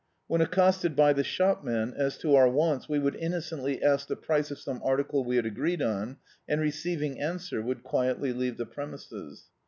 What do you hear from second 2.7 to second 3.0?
we